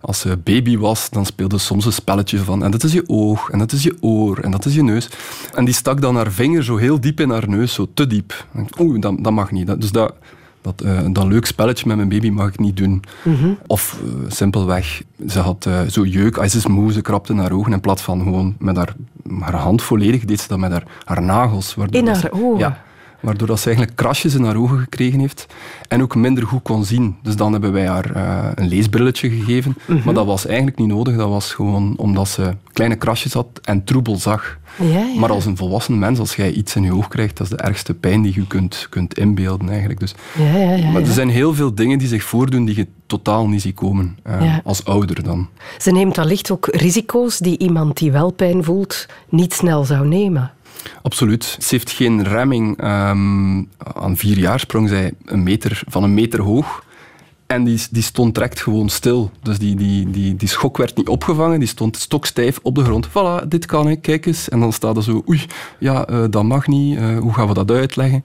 [0.00, 3.50] Als ze baby was, dan speelde soms een spelletje van en dat is je oog,
[3.50, 5.08] en dat is je oor, en dat is je neus.
[5.54, 8.46] En die stak dan haar vinger zo heel diep in haar neus, zo te diep.
[8.78, 9.80] Oeh, dat, dat mag niet.
[9.80, 10.14] dus dat,
[10.62, 13.02] dat, uh, dat leuk spelletje met mijn baby mag ik niet doen.
[13.22, 13.52] Mhm.
[13.66, 17.52] Of uh, simpelweg, ze had uh, zo jeuk, ah, ze is moe, ze krapte haar
[17.52, 18.94] ogen in plaats van gewoon met haar,
[19.40, 21.76] haar hand volledig, deed ze dat met haar, haar nagels.
[21.90, 22.58] In haar ogen?
[22.58, 22.82] Ja.
[23.22, 25.46] Waardoor dat ze eigenlijk krasjes in haar ogen gekregen heeft
[25.88, 27.16] en ook minder goed kon zien.
[27.22, 29.76] Dus dan hebben wij haar uh, een leesbrilletje gegeven.
[29.86, 30.00] Mhm.
[30.04, 31.16] Maar dat was eigenlijk niet nodig.
[31.16, 34.58] Dat was gewoon omdat ze kleine krasjes had en troebel zag.
[34.78, 35.18] Ja, ja.
[35.18, 37.62] Maar als een volwassen mens, als jij iets in je oog krijgt, dat is de
[37.62, 40.00] ergste pijn die je kunt, kunt inbeelden eigenlijk.
[40.00, 43.62] Dus, ja, maar er zijn heel veel dingen die zich voordoen die je totaal niet
[43.62, 45.48] ziet komen, uh, als ouder dan.
[45.78, 50.52] Ze neemt wellicht ook risico's die iemand die wel pijn voelt niet snel zou nemen.
[51.02, 51.44] Absoluut.
[51.44, 52.84] Ze heeft geen remming.
[52.84, 56.84] Um, aan vier jaar sprong zij een meter, van een meter hoog.
[57.52, 59.30] En die, die stond direct gewoon stil.
[59.42, 61.58] Dus die, die, die, die schok werd niet opgevangen.
[61.58, 63.08] Die stond stokstijf op de grond.
[63.08, 64.48] Voilà, dit kan ik, kijk eens.
[64.48, 65.46] En dan staat er zo, oei,
[65.78, 66.98] ja, uh, dat mag niet.
[66.98, 68.24] Uh, hoe gaan we dat uitleggen?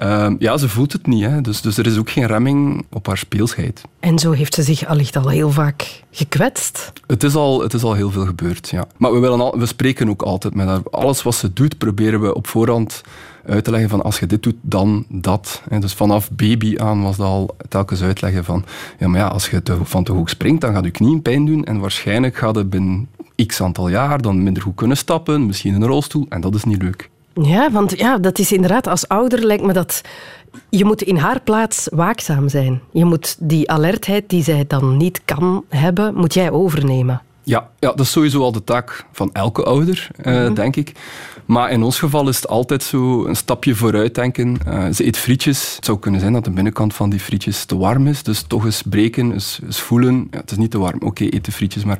[0.00, 1.24] Uh ja, ze voelt het niet.
[1.24, 1.40] Hè.
[1.40, 3.82] Dus, dus er is ook geen remming op haar speelsheid.
[4.00, 6.92] En zo heeft ze zich allicht al heel vaak gekwetst.
[7.06, 8.86] Het is al, het is al heel veel gebeurd, ja.
[8.96, 10.80] Maar we, willen al, we spreken ook altijd met haar.
[10.90, 13.02] Alles wat ze doet, proberen we op voorhand
[13.46, 15.62] uit te leggen van als je dit doet, dan dat.
[15.80, 18.64] dus vanaf baby aan was dat al telkens uitleggen van
[18.98, 21.64] ja, maar ja, als je van te hoog springt, dan gaat je knieën pijn doen
[21.64, 23.08] en waarschijnlijk gaat het binnen
[23.46, 26.82] x aantal jaar dan minder goed kunnen stappen, misschien een rolstoel en dat is niet
[26.82, 27.10] leuk.
[27.42, 30.00] Ja, want ja, dat is inderdaad, als ouder lijkt me dat
[30.70, 32.80] je moet in haar plaats waakzaam zijn.
[32.92, 37.22] Je moet die alertheid die zij dan niet kan hebben, moet jij overnemen.
[37.48, 40.54] Ja, ja, dat is sowieso al de taak van elke ouder, eh, mhm.
[40.54, 40.92] denk ik.
[41.44, 44.58] Maar in ons geval is het altijd zo een stapje vooruit denken.
[44.68, 45.76] Uh, ze eet frietjes.
[45.76, 48.22] Het zou kunnen zijn dat de binnenkant van die frietjes te warm is.
[48.22, 50.28] Dus toch eens breken, eens, eens voelen.
[50.30, 51.00] Ja, het is niet te warm.
[51.02, 51.84] Oké, eet de frietjes.
[51.84, 51.98] Maar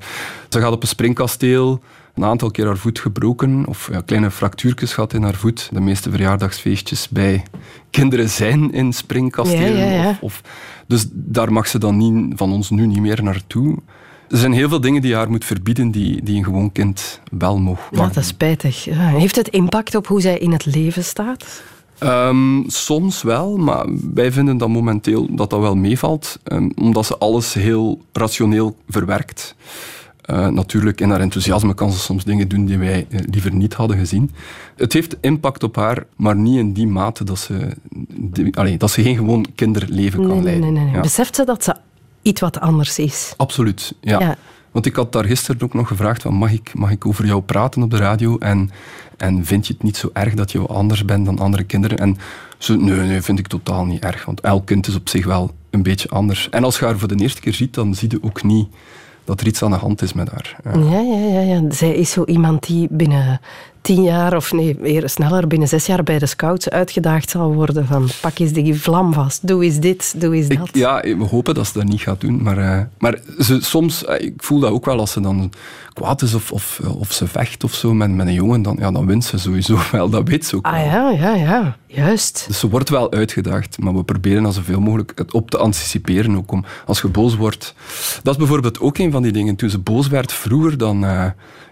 [0.48, 1.80] ze gaat op een springkasteel
[2.14, 5.68] een aantal keer haar voet gebroken of ja, kleine fractuurtjes gehad in haar voet.
[5.72, 7.42] De meeste verjaardagsfeestjes bij
[7.90, 10.08] kinderen zijn in springkastelen.
[10.08, 10.40] Of, of,
[10.86, 13.78] dus daar mag ze dan niet, van ons nu niet meer naartoe.
[14.30, 17.20] Er zijn heel veel dingen die je haar moet verbieden die, die een gewoon kind
[17.30, 17.88] wel mag.
[17.90, 18.84] Ja, dat is spijtig.
[18.94, 21.62] Heeft het impact op hoe zij in het leven staat?
[22.02, 27.18] Um, soms wel, maar wij vinden dat momenteel dat dat wel meevalt, um, omdat ze
[27.18, 29.54] alles heel rationeel verwerkt.
[30.30, 33.74] Uh, natuurlijk, in haar enthousiasme kan ze soms dingen doen die wij uh, liever niet
[33.74, 34.30] hadden gezien.
[34.76, 37.76] Het heeft impact op haar, maar niet in die mate dat ze,
[38.14, 40.62] die, allee, dat ze geen gewoon kinderleven kan nee, leiden.
[40.62, 40.94] Nee, nee, nee.
[40.94, 41.00] Ja.
[41.00, 41.74] Beseft ze dat ze
[42.26, 43.34] iets wat anders is?
[43.36, 44.20] Absoluut, ja.
[44.20, 44.36] ja.
[44.70, 47.42] Want ik had daar gisteren ook nog gevraagd, van, mag, ik, mag ik over jou
[47.42, 48.38] praten op de radio?
[48.38, 48.70] En,
[49.16, 51.98] en vind je het niet zo erg dat je anders bent dan andere kinderen?
[51.98, 52.16] En
[52.58, 54.24] ze, nee, nee, vind ik totaal niet erg.
[54.24, 56.50] Want elk kind is op zich wel een beetje anders.
[56.50, 58.68] En als je haar voor de eerste keer ziet, dan zie je ook niet
[59.24, 60.56] dat er iets aan de hand is met haar.
[60.64, 61.40] Ja, ja, ja.
[61.40, 61.70] ja.
[61.70, 63.40] Zij is zo iemand die binnen
[63.86, 67.86] tien jaar, of nee, weer sneller, binnen zes jaar bij de scouts uitgedaagd zal worden
[67.86, 70.68] van pak eens die vlam vast, doe eens dit, doe eens dat.
[70.72, 74.20] ja, we hopen dat ze dat niet gaat doen, maar, uh, maar ze, soms, uh,
[74.20, 75.52] ik voel dat ook wel als ze dan
[75.92, 78.90] kwaad is of, of, of ze vecht of zo met, met een jongen, dan, ja,
[78.90, 80.82] dan wint ze sowieso wel, dat weet ze ook ah, wel.
[80.82, 82.44] ja, ja, ja, juist.
[82.46, 86.36] Dus ze wordt wel uitgedaagd, maar we proberen dan zoveel mogelijk het op te anticiperen
[86.36, 87.74] ook om, als je boos wordt.
[88.22, 91.04] Dat is bijvoorbeeld ook een van die dingen, toen ze boos werd vroeger, dan...
[91.04, 91.26] Uh,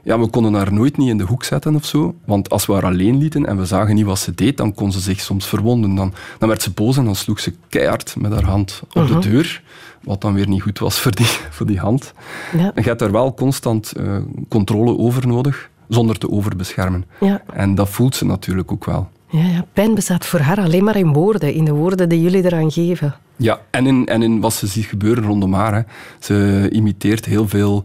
[0.04, 2.14] ja, we konden haar nooit niet in de hoek zetten of zo.
[2.24, 4.92] Want als we haar alleen lieten en we zagen niet wat ze deed, dan kon
[4.92, 5.94] ze zich soms verwonden.
[5.94, 9.12] Dan, dan werd ze boos en dan sloeg ze keihard met haar hand op de
[9.12, 9.20] mhm.
[9.20, 9.62] deur.
[10.02, 12.12] Wat dan weer niet goed was voor die, voor die hand.
[12.56, 12.72] Ja.
[12.74, 14.16] En je hebt daar wel constant uh,
[14.48, 17.04] controle over nodig, zonder te overbeschermen.
[17.20, 17.42] Ja.
[17.52, 19.08] En dat voelt ze natuurlijk ook wel.
[19.28, 22.44] Ja, ja, pijn bestaat voor haar alleen maar in woorden, in de woorden die jullie
[22.44, 23.14] eraan geven.
[23.36, 25.74] Ja, en in, en in wat ze ziet gebeuren rondom haar.
[25.74, 25.80] Hè.
[26.18, 27.84] Ze imiteert heel veel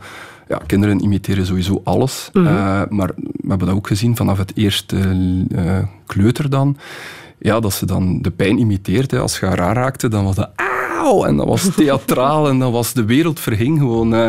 [0.49, 2.29] ja, kinderen imiteren sowieso alles.
[2.33, 2.45] Mhm.
[2.45, 4.95] Eh, maar we hebben dat ook gezien vanaf het eerste
[5.51, 6.77] uh, kleuter dan.
[7.39, 9.11] Ja, dat ze dan de pijn imiteert.
[9.11, 9.19] Hè.
[9.19, 11.25] Als je haar aanraakte, dan was dat auw!
[11.25, 14.13] En dat was theatraal en dat was de wereld verging gewoon.
[14.13, 14.19] Uh,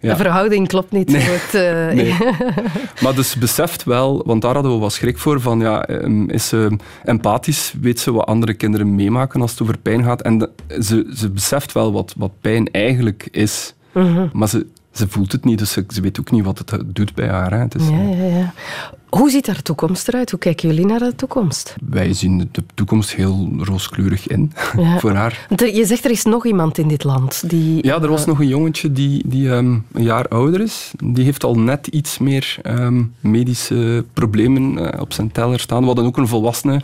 [0.00, 0.10] ja.
[0.10, 1.10] De verhouding klopt niet.
[1.10, 1.26] Nee.
[1.94, 2.16] Nee.
[3.02, 6.48] maar dus beseft wel, want daar hadden we wat schrik voor, van ja, ehm, is
[6.48, 10.22] ze empathisch, weet ze wat andere kinderen meemaken als het over pijn gaat.
[10.22, 13.74] En ze, ze beseft wel wat, wat pijn eigenlijk is.
[13.92, 14.28] Mhm.
[14.32, 17.28] Maar ze, ze voelt het niet, dus ze, weet ook niet wat het doet bij
[17.28, 17.50] haar.
[17.50, 17.58] Hè.
[17.58, 18.52] ja, ja, ja.
[19.08, 20.30] Hoe ziet haar toekomst eruit?
[20.30, 21.76] Hoe kijken jullie naar de toekomst?
[21.88, 24.52] Wij zien de toekomst heel rooskleurig in
[25.00, 25.46] voor haar.
[25.56, 27.86] Je zegt er is nog iemand in dit land die...
[27.86, 30.92] Ja, er was nog een jongetje die, die ehm, een jaar ouder is.
[31.04, 35.80] Die heeft al net iets meer ehm, medische problemen uh, op zijn teller staan.
[35.80, 36.82] We hadden ook een volwassene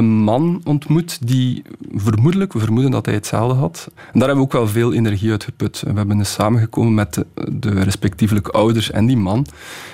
[0.00, 1.62] man ontmoet die
[1.94, 3.90] vermoedelijk, we vermoeden dat hij hetzelfde had.
[3.94, 5.82] En daar hebben we ook wel veel energie uit geput.
[5.86, 9.46] We hebben dus samengekomen met de, de respectievelijke ouders en die man.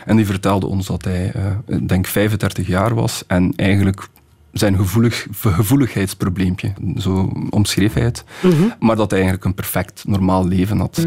[0.04, 4.08] En die vertelde ons dat hij, uh, denk 35 jaar was en eigenlijk
[4.52, 8.24] zijn gevoelig, gevoeligheidsprobleempje, zo omschreef hij het.
[8.42, 8.62] Mhm.
[8.80, 11.06] Maar dat hij eigenlijk een perfect normaal leven had.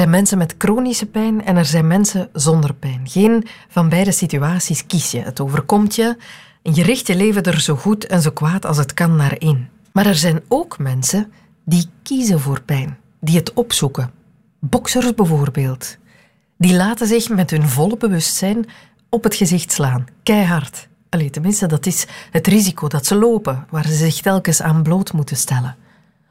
[0.00, 3.00] Zijn mensen met chronische pijn en er zijn mensen zonder pijn.
[3.04, 5.20] Geen van beide situaties kies je.
[5.20, 6.16] Het overkomt je
[6.62, 9.40] en je richt je leven er zo goed en zo kwaad als het kan naar
[9.40, 9.68] in.
[9.92, 11.32] Maar er zijn ook mensen
[11.64, 14.10] die kiezen voor pijn, die het opzoeken.
[14.60, 15.96] Boksers bijvoorbeeld.
[16.58, 18.66] Die laten zich met hun volle bewustzijn
[19.08, 20.88] op het gezicht slaan, keihard.
[21.08, 25.12] Allee, tenminste, dat is het risico dat ze lopen, waar ze zich telkens aan bloot
[25.12, 25.76] moeten stellen.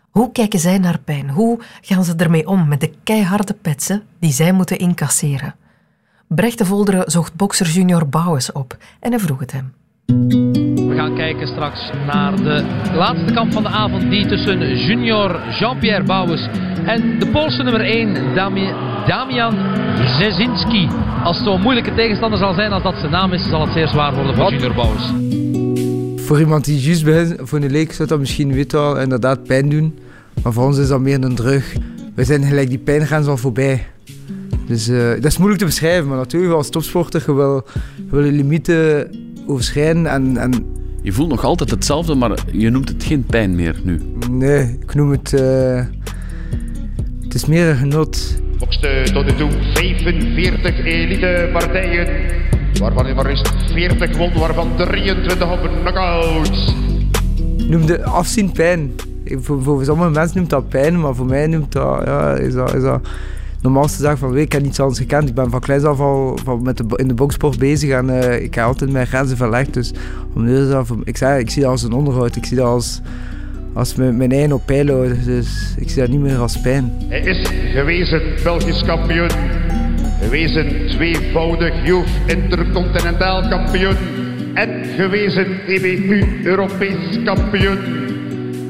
[0.10, 1.30] Hoe kijken zij naar pijn?
[1.30, 5.56] Hoe gaan ze ermee om met de keiharde petsen die zij moeten incasseren?
[6.28, 9.74] Brecht de Volderen zocht bokser Junior Bouwens op en hij vroeg het hem.
[10.90, 16.04] We gaan kijken straks naar de laatste kamp van de avond, die tussen junior Jean-Pierre
[16.04, 16.48] Bouwens
[16.86, 18.36] en de Poolse nummer 1,
[19.08, 19.58] Damian
[20.18, 20.90] Zezinski.
[21.24, 23.88] Als het zo'n moeilijke tegenstander zal zijn als dat zijn naam is, zal het zeer
[23.88, 25.12] zwaar worden voor Junior Bouwers.
[26.30, 29.70] Voor iemand die juist begint, voor een leek, zou dat misschien weet wel inderdaad pijn
[29.70, 30.00] doen.
[30.44, 31.76] Maar voor ons is dat meer een drug.
[32.16, 33.86] We zijn gelijk die pijngrens al voorbij.
[34.68, 37.66] Dus uh, dat is moeilijk te beschrijven, maar natuurlijk als topsporter je wil
[37.96, 39.12] je wil je limieten
[39.48, 40.66] overschrijden en, en
[41.02, 44.02] je voelt nog altijd hetzelfde, maar je noemt het geen pijn meer nu.
[44.32, 45.34] Nee, ik noem het.
[45.34, 45.84] Uh,
[47.24, 48.42] het is meer een genot.
[48.58, 52.08] Bokste tot nu toe 45 elite partijen.
[52.80, 56.76] Waarvan hij maar eens 40 won, waarvan 23 op knockouts.
[57.68, 58.92] Noem de afzien pijn.
[59.26, 62.74] Voor, voor sommige mensen noemt dat pijn, maar voor mij noemt dat, ja, is dat,
[62.74, 63.08] is dat
[63.62, 65.30] normaalste zaak van ik heb niets anders gekend.
[65.30, 68.42] Ik ben van kleins af al van met de, in de boksport bezig en uh,
[68.42, 69.74] ik heb altijd mijn grenzen verlegd.
[69.74, 69.92] Dus
[70.34, 72.36] om af, ik, zei, ik zie dat als een onderhoud.
[72.36, 73.02] Ik zie dat als,
[73.74, 75.26] als mijn, mijn eigen op peil houden.
[75.26, 76.92] Dus ik zie dat niet meer als pijn.
[77.08, 79.59] Hij is gewezen Belgisch kampioen.
[80.22, 83.96] Gewezen tweevoudig Youth Intercontinentaal kampioen.
[84.54, 87.78] En gewezen EBU Europees kampioen.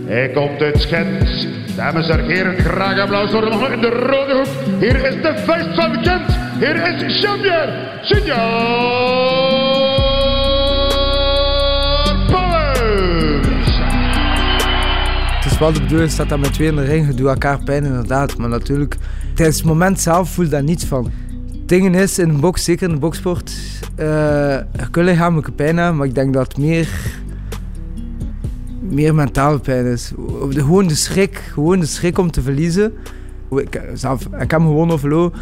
[0.06, 1.48] Hij komt uit Gent.
[1.76, 4.80] Dames en heren, graag applaus voor man in de rode hoek.
[4.80, 6.38] Hier is de vuist van Gent.
[6.60, 7.24] Hier is.
[15.36, 17.20] Het is wel de bedoeling dat dat met twee in de ring.
[17.20, 18.38] Elkaar pijn inderdaad.
[18.38, 18.96] Maar natuurlijk,
[19.34, 21.12] tijdens het moment zelf voel je daar niets van.
[21.70, 23.52] Dingen is in een box, zeker in de boksport,
[23.96, 26.88] er kunnen lichamelijke pijn hebben, maar ik denk dat het meer
[28.80, 30.12] meer mentale pijn is.
[30.50, 32.94] De, gewoon de schrik, gewoon de schrik om te verliezen.
[33.50, 35.40] Ik, zelf, ik heb hem gewoon verloren.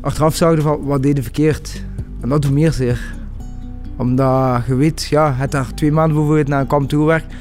[0.00, 1.84] Achteraf zag van wat deed verkeerd.
[2.20, 3.14] En dat doet meer zeer.
[3.96, 7.34] Omdat je weet, ja, je daar twee maanden bijvoorbeeld naar een kamp toegewerkt.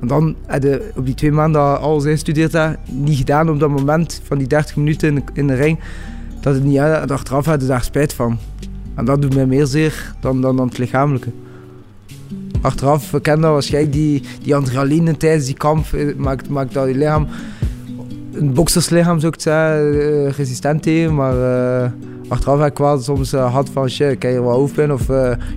[0.00, 3.60] En dan heb je op die twee maanden dat alles ingestudeerd hebt, niet gedaan op
[3.60, 5.78] dat moment van die 30 minuten in de, in de ring.
[6.44, 8.38] Dat het niet had, achteraf had je daar spijt van.
[8.94, 11.30] En dat doet mij meer zeer dan, dan, dan het lichamelijke.
[12.60, 16.88] Achteraf, we kennen dat waarschijnlijk, die, die adrenaline tijdens die kamp eh, maakt, maakt dat
[16.88, 17.26] je lichaam,
[18.32, 21.90] een bokserslichaam zou ik uh, resistent tegen, maar uh,
[22.28, 25.06] achteraf heb ik wel soms had van shit, ik hier wat hoofdpijn of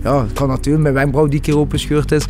[0.04, 2.26] ja, het kan natuurlijk, mijn wenkbrauw die keer openscheurd is,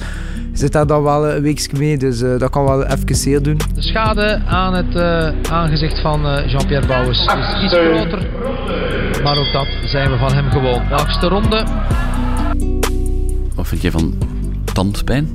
[0.53, 3.57] zit daar dan wel een weekje mee, dus dat kan wel even zeer doen.
[3.73, 4.95] De schade aan het
[5.49, 8.27] aangezicht van Jean-Pierre Bouwers is iets groter,
[9.23, 10.91] maar ook dat zijn we van hem gewoon.
[10.91, 11.65] Achtste ronde.
[13.55, 14.17] Wat vind jij van
[14.73, 15.29] tandpijn?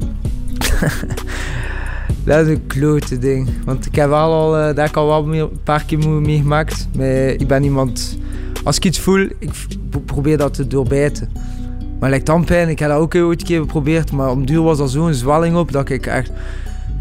[2.24, 3.48] dat is een klote ding.
[3.64, 6.88] Want ik heb wel al, uh, daar al wel een paar keer meegemaakt.
[6.96, 8.18] Maar ik ben iemand,
[8.64, 9.50] als ik iets voel, ik
[10.06, 11.30] probeer dat te doorbijten.
[12.00, 14.12] Maar like tandpijn, ik heb dat ook ooit een keer geprobeerd.
[14.12, 16.30] Maar om duur was er zo'n zwelling op dat ik echt...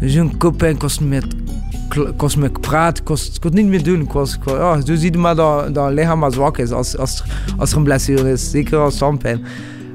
[0.00, 1.22] Zo'n koppijn kost me,
[2.16, 4.00] kost me praten, kost, kost niet meer doen.
[4.00, 6.70] Ik was, ik was, ja, zo zie je maar dat, dat lichaam maar zwak is
[6.70, 7.24] als, als,
[7.58, 8.50] als er een blessure is.
[8.50, 9.44] Zeker als tandpijn.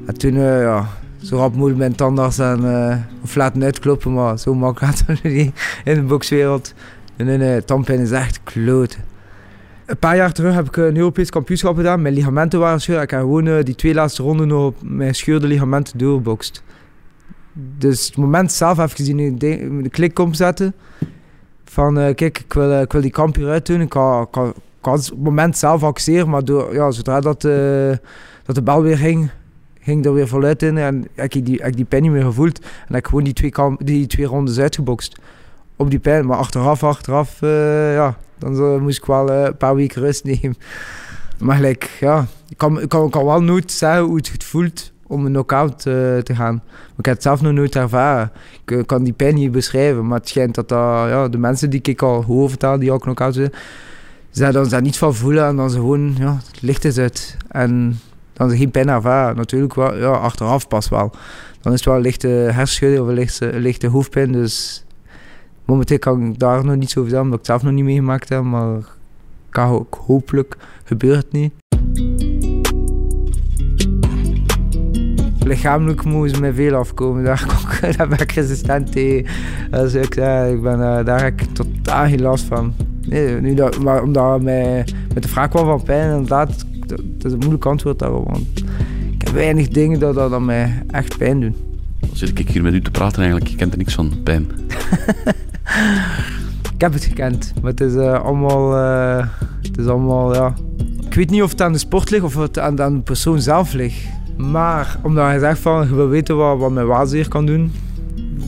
[0.06, 0.88] En toen, uh, ja,
[1.22, 5.22] zo rap moeilijk mijn tandarts en, uh, of laten uitkloppen, maar zo makkelijk gaat het
[5.22, 6.74] niet in de bokswereld.
[7.16, 9.00] En nee, tandpijn is echt kloten.
[9.86, 12.02] Een paar jaar terug heb ik een Europees kampioenschap gedaan.
[12.02, 13.02] Mijn ligamenten waren scheurd.
[13.02, 16.62] Ik heb gewoon uh, die twee laatste ronden op mijn scheurde ligamenten doorbokst.
[17.78, 20.74] Dus het moment zelf heb ik gezien de klik omzetten.
[21.70, 23.80] Van uh, kijk, ik wil, ik wil die kamp hieruit doen.
[23.80, 27.40] Ik kan, kan, kan het moment zelf accepteren, maar door, ja, zodra dat,
[28.44, 29.30] dat de bel weer ging,
[29.80, 32.60] ging er weer voluit in en heb ik die, heb die pijn niet meer gevoeld.
[32.60, 35.18] En heb ik gewoon die twee, die twee rondes uitgebokst
[35.76, 36.26] op die pijn.
[36.26, 40.56] Maar achteraf, achteraf, ja, dan moest ik wel een paar weken rust nemen.
[41.38, 45.32] Maar gelijk, ja, ik kan, kan, kan wel nooit zeggen hoe het voelt om een
[45.32, 46.62] knockout uh, te gaan.
[46.96, 48.30] Ik heb het zelf nog nooit ervaren.
[48.66, 52.02] Ik kan die pijn niet beschrijven, maar het schijnt dat, ja, de mensen die ik
[52.02, 53.52] al hoor vertellen, die ook knock-out zijn,
[54.30, 57.36] ze dan daar niet van voelen en dan ze gewoon, ja, het licht is uit.
[57.48, 58.00] En
[58.32, 59.36] dan geen pijn ervaren.
[59.36, 61.10] Natuurlijk wel, ja, achteraf pas wel.
[61.60, 64.32] Dan is het wel lichte hersenschudding of een lichte, hoofdpijn.
[64.32, 64.84] Dus
[65.64, 68.28] momenteel kan ik daar nog niet zo over omdat ik het zelf nog niet meegemaakt
[68.28, 68.42] heb.
[68.42, 68.96] Maar
[70.06, 72.57] hopelijk gebeurt het niet.
[75.48, 77.24] Lichamelijk moest mij veel afkomen.
[77.24, 79.26] Daar, ook, daar ben ik resistent tegen.
[79.70, 80.16] Dus ik,
[80.50, 82.74] ik ben, uh, daar heb ik totaal geen last van.
[83.08, 87.32] Nee, nu dat, maar omdat mij met de vraag kwam van pijn, inderdaad, dat, is
[87.32, 88.30] een moeilijk antwoord daarop.
[88.30, 88.46] Want
[89.12, 91.54] ik heb weinig dingen dat, dat, mij echt pijn doen.
[92.00, 93.50] Dan zit ik hier met u te praten eigenlijk.
[93.50, 94.46] Je kent er niks van pijn.
[96.74, 97.52] ik heb het gekend.
[97.62, 98.76] Maar het is uh, allemaal...
[98.76, 99.26] Uh,
[99.62, 100.54] het is allemaal, ja...
[101.06, 103.40] Ik weet niet of het aan de sport ligt of het aan, aan de persoon
[103.40, 104.17] zelf ligt.
[104.38, 107.72] Maar omdat hij zegt van, je wil weten wat, wat mijn waanzeer kan doen.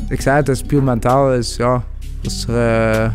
[0.09, 1.33] Ik zei het, het is puur mentaal.
[1.33, 1.85] Is, ja,
[2.25, 3.13] als er, uh,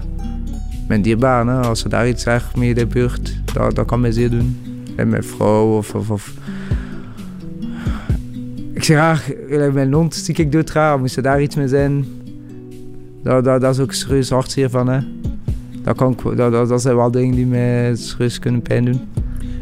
[0.88, 4.30] mijn dierbaar, hè, als er daar iets erg mee gebeurt, dat, dat kan mij zeer
[4.30, 4.60] doen.
[4.96, 5.96] En mijn vrouw of...
[5.96, 6.34] of.
[8.74, 9.32] Ik zeg graag,
[9.74, 12.06] mijn hond zie ik doodgaan, er daar iets mee zijn.
[13.24, 15.00] Dat, dat, dat is ook serieus hartzeer van, hè.
[15.82, 19.02] Dat, kan, dat, dat, dat zijn wel dingen die mij serieus kunnen pijn doen.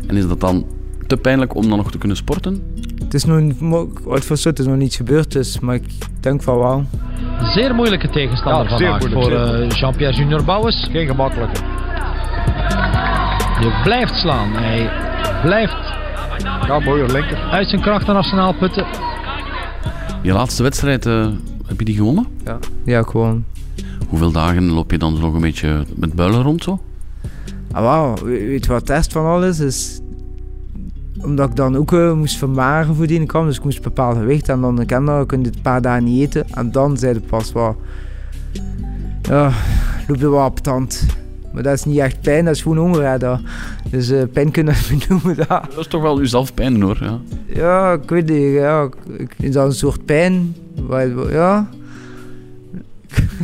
[0.08, 0.66] En is dat dan
[1.08, 2.73] te pijnlijk om dan nog te kunnen sporten?
[3.14, 3.28] Het is
[3.60, 5.84] nog, uit voor het is nog niet gebeurd, dus, maar ik
[6.20, 6.86] denk van wel.
[7.42, 10.88] Zeer moeilijke tegenstander Ja, zeer vandaag moeilijk, voor zeer eh, Jean-Pierre Junior Bouwens.
[10.92, 11.60] Geen gemakkelijke.
[13.60, 14.52] Je blijft slaan.
[14.54, 14.90] Hij
[15.44, 15.76] blijft
[16.68, 17.38] Ja, mooie linker.
[17.38, 18.86] uit zijn krachten arsenaal putten.
[20.22, 21.28] Je laatste wedstrijd, eh,
[21.66, 22.28] heb je die gewonnen?
[22.46, 23.44] Ja, ja gewoon.
[24.10, 26.80] Hoeveel dagen loop je dan nog een beetje met builen rond zo?
[27.72, 30.00] Ah, wauw, we- weet je wat het test van alles is?
[31.24, 34.18] Omdat ik dan ook eh, moest vermaren voor die kwam, dus ik moest een bepaald
[34.18, 36.46] gewicht en dan kan dat, kun je het een paar dagen niet eten.
[36.54, 37.76] En dan zei het pas wel,
[39.22, 39.52] ja,
[40.08, 41.06] loop je wel op tand.
[41.54, 43.10] Maar dat is niet echt pijn, dat is gewoon honger.
[43.10, 43.40] Hè, dat.
[43.90, 45.48] Dus eh, pijn kunnen we noemen dat.
[45.48, 46.98] Dat is toch wel jezelf pijn hoor.
[47.02, 47.20] Ja.
[47.46, 48.54] Ja, ik weet niet.
[48.54, 50.56] Ja, ik- is dat een soort pijn?
[51.30, 51.68] Ja.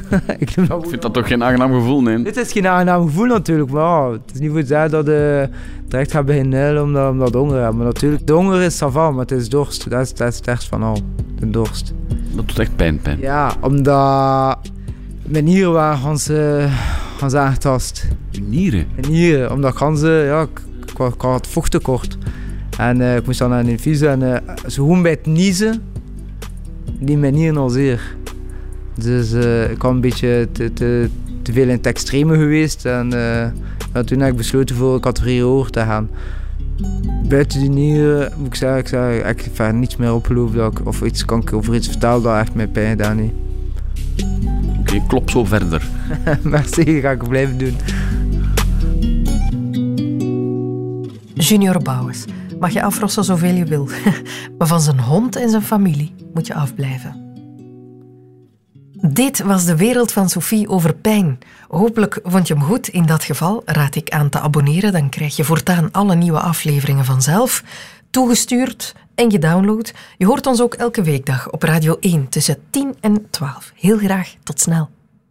[0.37, 2.21] ik dat vind dat toch geen aangenaam gevoel, nee.
[2.21, 5.49] Dit is geen aangenaam gevoel natuurlijk, maar ja, het is niet voor zeggen dat je
[5.87, 7.75] direct gaat beginnen huilen omdat, omdat honger hebt.
[7.75, 9.89] Maar natuurlijk, de honger is savant, maar het is dorst.
[9.89, 10.97] Dat is, dat is het ergst van al,
[11.39, 11.93] de dorst.
[12.35, 13.19] Dat doet echt pijn, pijn.
[13.19, 14.57] Ja, omdat
[15.25, 18.07] mijn nieren waren gans, uh, aangetast.
[18.29, 18.87] Je nieren.
[18.95, 22.17] Mijn nieren, omdat ganzen, ja, ik, ik, ik had vochttekort.
[22.77, 24.35] En eh, ik moest dan naar een infuus en uh,
[24.65, 25.83] gewoon bij het niezen,
[26.99, 28.17] die mijn nieren al zeer.
[29.03, 31.09] Dus eh, ik was een beetje te, te,
[31.41, 32.85] te veel in het extreme geweest.
[32.85, 33.51] En eh,
[33.93, 36.09] ja, toen heb ik besloten voor categorie hoger te gaan.
[37.27, 40.55] Buiten die nieren moet ik zeggen, ik, zeg, ik heb verder niets meer opgelopen.
[40.55, 43.33] Dat ik, of iets kan ik over iets vertellen dat echt mijn pijn gedaan heeft.
[44.79, 45.87] Oké, klop zo verder.
[46.41, 47.75] Merci, ga ik blijven doen.
[51.33, 52.25] Junior Bouwens
[52.59, 53.89] mag je afrossen zoveel je wil.
[54.57, 57.28] maar van zijn hond en zijn familie moet je afblijven.
[59.01, 61.39] Dit was de wereld van Sophie over pijn.
[61.67, 62.87] Hopelijk vond je hem goed.
[62.87, 64.91] In dat geval raad ik aan te abonneren.
[64.91, 67.63] Dan krijg je voortaan alle nieuwe afleveringen vanzelf
[68.09, 69.93] toegestuurd en gedownload.
[70.17, 73.71] Je hoort ons ook elke weekdag op Radio 1 tussen 10 en 12.
[73.75, 74.89] Heel graag tot snel.